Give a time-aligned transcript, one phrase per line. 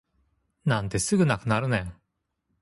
[0.65, 1.93] なんですぐなくなるねん